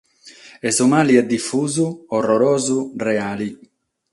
E 0.67 0.69
su 0.75 0.85
male 0.93 1.13
est 1.19 1.29
difusu, 1.31 1.85
orrorosu, 2.17 2.77
reale. 3.07 3.49